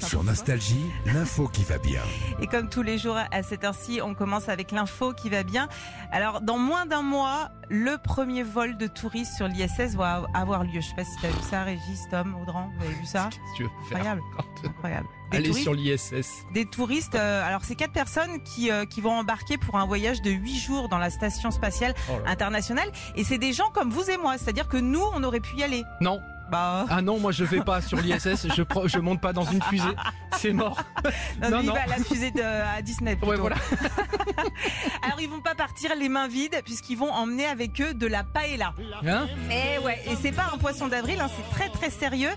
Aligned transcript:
Sur 0.00 0.24
Nostalgie, 0.24 0.86
l'info 1.06 1.48
qui 1.48 1.64
va 1.64 1.78
bien. 1.78 2.00
Et 2.40 2.46
comme 2.46 2.68
tous 2.68 2.82
les 2.82 2.98
jours 2.98 3.16
à 3.30 3.42
cette 3.42 3.64
heure-ci, 3.64 4.00
on 4.02 4.14
commence 4.14 4.48
avec 4.48 4.72
l'info 4.72 5.12
qui 5.12 5.28
va 5.28 5.42
bien. 5.42 5.68
Alors, 6.12 6.40
dans 6.40 6.58
moins 6.58 6.86
d'un 6.86 7.02
mois, 7.02 7.50
le 7.68 7.96
premier 7.98 8.42
vol 8.42 8.76
de 8.78 8.86
touristes 8.86 9.34
sur 9.36 9.48
l'ISS 9.48 9.94
va 9.96 10.24
avoir 10.34 10.64
lieu. 10.64 10.80
Je 10.80 10.86
sais 10.88 10.94
pas 10.94 11.04
si 11.04 11.16
tu 11.20 11.26
as 11.26 11.30
vu 11.30 11.42
ça, 11.50 11.62
Régis, 11.64 12.00
Tom, 12.10 12.34
Audran, 12.40 12.70
vous 12.78 12.84
avez 12.86 12.94
vu 12.94 13.06
ça 13.06 13.28
Qu'est-ce 13.30 13.52
que 13.52 13.56
tu 13.56 13.62
veux 13.64 13.68
faire 13.88 13.98
Incroyable, 13.98 14.22
incroyable. 14.64 15.06
Des 15.32 15.36
Allez 15.38 15.48
touristes- 15.48 15.62
sur 15.64 15.74
l'ISS. 15.74 16.28
des 16.54 16.66
touristes. 16.66 17.14
euh, 17.16 17.44
alors, 17.46 17.64
c'est 17.64 17.74
quatre 17.74 17.92
personnes 17.92 18.42
qui, 18.44 18.70
euh, 18.70 18.84
qui 18.86 19.00
vont 19.00 19.12
embarquer 19.12 19.58
pour 19.58 19.76
un 19.76 19.84
voyage 19.84 20.22
de 20.22 20.30
huit 20.30 20.56
jours 20.58 20.88
dans 20.88 20.98
la 20.98 21.10
station 21.10 21.50
spatiale 21.50 21.94
Oh 22.08 22.12
internationale. 22.26 22.90
Et 23.16 23.24
c'est 23.24 23.38
des 23.38 23.52
gens 23.52 23.68
comme 23.74 23.90
vous 23.90 24.08
et 24.08 24.16
moi. 24.16 24.38
C'est-à-dire 24.38 24.68
que 24.68 24.76
nous, 24.76 25.02
on 25.14 25.22
aurait 25.24 25.40
pu 25.40 25.56
y 25.56 25.64
aller. 25.64 25.82
Non, 26.00 26.20
Bah, 26.50 26.86
ah 26.88 27.02
non, 27.02 27.18
moi 27.18 27.32
je 27.32 27.44
vais 27.44 27.60
pas 27.60 27.80
sur 27.80 27.98
l'ISS, 27.98 28.46
je, 28.54 28.62
je 28.86 28.98
monte 28.98 29.20
pas 29.20 29.32
dans 29.32 29.44
une 29.44 29.60
fusée, 29.62 29.84
c'est 30.38 30.52
mort. 30.52 30.80
non, 31.42 31.50
non, 31.50 31.58
lui, 31.60 31.66
il 31.66 31.72
va 31.72 31.82
à 31.82 31.86
la 31.86 31.96
fusée 32.04 32.30
de, 32.30 32.42
à 32.42 32.82
Disney. 32.82 33.16
plutôt. 33.16 33.30
Ouais, 33.32 33.36
voilà. 33.36 33.56
Alors, 35.02 35.20
ils 35.20 35.28
vont 35.28 35.40
pas 35.40 35.54
partir 35.54 35.94
les 35.96 36.08
mains 36.08 36.28
vides 36.28 36.60
puisqu'ils 36.64 36.96
vont 36.96 37.10
emmener 37.12 37.46
avec 37.46 37.80
eux 37.80 37.94
de 37.94 38.06
la 38.06 38.24
paella. 38.24 38.74
Hein 39.06 39.26
Eh 39.50 39.78
ouais, 39.84 40.00
et 40.06 40.16
c'est 40.20 40.32
pas 40.32 40.50
un 40.52 40.58
poisson 40.58 40.88
d'avril, 40.88 41.20
hein, 41.20 41.28
c'est 41.34 41.56
très 41.56 41.68
très 41.70 41.90
sérieux. 41.90 42.30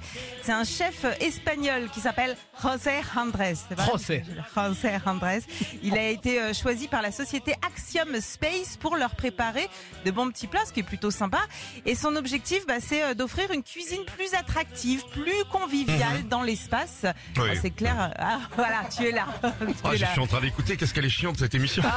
C'est 0.43 0.51
un 0.51 0.63
chef 0.63 1.05
espagnol 1.19 1.89
qui 1.93 1.99
s'appelle 1.99 2.35
José 2.61 2.91
Andrés. 3.15 3.53
José. 3.91 4.23
José 4.55 4.91
Andrés. 5.05 5.41
Il 5.83 5.97
a 5.97 6.07
été 6.07 6.39
euh, 6.41 6.53
choisi 6.53 6.87
par 6.87 7.01
la 7.01 7.11
société 7.11 7.53
Axiom 7.65 8.19
Space 8.21 8.77
pour 8.77 8.95
leur 8.95 9.15
préparer 9.15 9.69
de 10.05 10.11
bons 10.11 10.29
petits 10.29 10.47
plats, 10.47 10.65
ce 10.65 10.73
qui 10.73 10.81
est 10.81 10.83
plutôt 10.83 11.11
sympa. 11.11 11.39
Et 11.85 11.95
son 11.95 12.15
objectif, 12.15 12.65
bah, 12.67 12.75
c'est 12.79 13.03
euh, 13.03 13.13
d'offrir 13.13 13.51
une 13.51 13.63
cuisine 13.63 14.03
plus 14.15 14.33
attractive, 14.33 15.03
plus 15.11 15.43
conviviale 15.51 16.27
dans 16.29 16.41
l'espace. 16.41 17.05
Oui. 17.37 17.49
Ah, 17.51 17.55
C'est 17.61 17.71
clair. 17.71 17.88
Ah, 18.19 18.39
voilà, 18.55 18.81
tu 18.95 19.05
es 19.07 19.11
là. 19.11 19.25
Tu 19.41 19.73
Ah, 19.83 19.93
es 19.93 19.97
je 19.97 20.01
là. 20.03 20.11
suis 20.11 20.21
en 20.21 20.27
train 20.27 20.41
d'écouter, 20.41 20.77
qu'est-ce 20.77 20.93
qu'elle 20.93 21.05
est 21.05 21.09
chiante 21.09 21.37
cette 21.37 21.55
émission. 21.55 21.83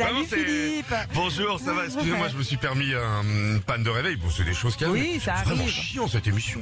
Salut 0.00 0.24
Philippe. 0.26 0.94
Bonjour, 1.14 1.60
ça 1.60 1.72
va 1.72 1.84
Excusez-moi, 1.84 2.28
je 2.28 2.36
me 2.36 2.42
suis 2.42 2.56
permis 2.56 2.94
un 2.94 3.22
une 3.22 3.60
panne 3.60 3.82
de 3.82 3.90
réveil. 3.90 4.16
Bon, 4.16 4.28
c'est 4.30 4.44
des 4.44 4.54
choses 4.54 4.76
qui 4.76 4.84
arrivent. 4.84 5.02
Oui, 5.14 5.20
ça 5.20 5.34
C'est 5.38 5.44
Vraiment 5.44 5.62
arrive. 5.62 5.74
chiant 5.74 6.08
cette 6.08 6.26
émission. 6.26 6.60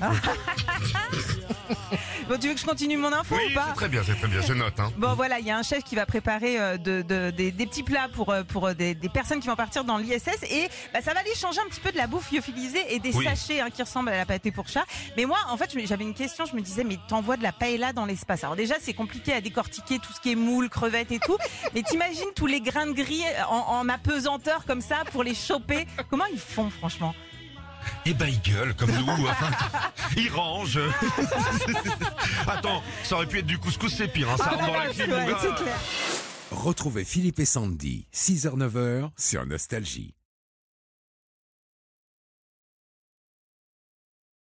Bon, 2.29 2.37
tu 2.39 2.49
veux 2.49 2.55
que 2.55 2.61
je 2.61 2.67
continue 2.67 2.97
mon 2.99 3.13
info 3.13 3.35
oui, 3.37 3.51
ou 3.51 3.55
pas 3.55 3.67
c'est 3.69 3.75
très 3.75 3.89
bien, 3.89 4.03
c'est 4.05 4.15
très 4.15 4.29
bien. 4.29 4.41
Je 4.43 4.53
note. 4.53 4.79
Hein. 4.81 4.93
Bon 4.99 5.15
voilà, 5.15 5.39
il 5.39 5.47
y 5.47 5.51
a 5.51 5.57
un 5.57 5.63
chef 5.63 5.83
qui 5.83 5.95
va 5.95 6.05
préparer 6.05 6.61
euh, 6.61 6.77
de, 6.77 7.01
de- 7.01 7.31
des, 7.31 7.51
des 7.53 7.67
petits 7.67 7.83
plats 7.83 8.09
pour 8.13 8.31
euh, 8.31 8.43
pour 8.43 8.67
euh, 8.67 8.75
des, 8.75 8.95
des 8.95 9.09
personnes 9.09 9.41
qui 9.41 9.49
vont 9.49 9.57
partir 9.57 9.83
dans 9.85 9.97
l'ISS 9.97 10.29
et 10.51 10.69
bah, 10.93 11.01
ça 11.03 11.15
va 11.15 11.21
aller 11.21 11.35
changer 11.35 11.61
un 11.61 11.69
petit 11.71 11.81
peu 11.81 11.91
de 11.91 11.97
la 11.97 12.07
bouffe 12.07 12.31
lyophilisée 12.31 12.85
et 12.95 12.99
des 12.99 13.15
Oui. 13.15 13.25
sachets 13.25 13.61
hein, 13.61 13.69
qui 13.75 13.83
ressemblent 13.83 14.11
à 14.11 14.17
la 14.17 14.27
pâté 14.27 14.51
pour 14.51 14.69
chat. 14.69 14.85
Mais 15.17 15.25
moi, 15.25 15.39
en 15.49 15.57
fait, 15.57 15.71
je 15.73 15.79
me- 15.79 15.87
j'avais 15.87 16.05
une 16.05 16.13
question. 16.15 16.45
Je 16.45 16.55
me 16.55 16.61
disais, 16.61 16.85
mais 16.85 16.99
t'envoies 17.09 17.39
de 17.39 17.43
la 17.43 17.53
paella 17.53 17.95
dans 17.95 18.05
l'espace. 18.05 18.45
Alors 18.45 18.57
déjà, 18.57 18.75
c'est 18.81 18.95
compliqué 18.95 19.33
à 19.33 19.41
décortiquer 19.41 19.99
tout 19.99 20.13
ce 20.13 20.21
qui 20.21 20.33
est 20.33 20.37
moule, 20.37 20.69
crevettes 20.69 21.13
et 21.13 21.19
tout. 21.21 21.37
mais 21.75 21.83
t'imagines 21.83 22.29
tous 22.37 22.47
les 22.47 22.61
grains 22.61 22.87
de 22.87 22.93
gris 22.93 23.23
en, 23.49 23.79
en 23.81 23.89
apesanteur 23.89 24.65
comme 24.65 24.81
ça 24.81 25.05
pour 25.13 25.23
les 25.23 25.35
choper. 25.35 25.87
Comment 26.11 26.27
ils 26.33 26.39
font, 26.39 26.71
franchement? 26.71 27.15
Et 28.05 28.15
ben, 28.15 28.27
ils 28.29 28.41
gueulent 28.41 28.75
comme 28.75 28.91
nous. 28.91 29.27
Enfin, 29.27 29.51
ils 30.17 30.31
rangent. 30.31 30.81
Attends, 32.47 32.83
ça 33.05 33.17
aurait 33.17 33.27
pu 33.27 33.39
être 33.39 33.47
du 33.47 33.59
couscous, 33.59 33.95
c'est 33.97 34.09
pire. 34.09 34.29
Hein. 34.31 34.37
Ça 34.37 34.51
rentre 34.51 34.67
dans 34.67 34.77
la 34.77 34.89
clim, 34.89 35.11
Ouais, 35.11 35.25
clair. 35.35 35.79
Retrouvez 36.51 37.05
Philippe 37.05 37.39
et 37.41 37.45
Sandy, 37.45 38.07
6h-9h 38.15 39.11
sur 39.17 39.47
Nostalgie. 39.47 40.15